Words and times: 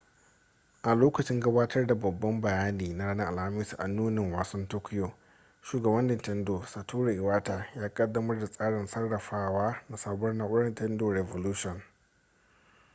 a 0.83 0.93
lokacin 0.95 1.39
gabatar 1.39 1.87
da 1.87 1.95
babban 1.95 2.41
bayani 2.41 2.93
na 2.93 3.05
ranar 3.05 3.27
alhamis 3.27 3.73
a 3.79 3.87
nunin 3.87 4.31
wasan 4.33 4.67
tokyo 4.67 5.13
shugaban 5.61 6.07
nintendo 6.07 6.63
satoru 6.65 7.11
iwata 7.11 7.67
ya 7.75 7.93
kaddamar 7.93 8.39
da 8.39 8.47
tsarin 8.47 8.87
sarrafawa 8.87 9.83
na 9.89 9.97
sabuwar 9.97 10.33
na'urar 10.33 10.65
nintendo 10.65 11.13
re 11.13 11.21
volution 11.21 11.83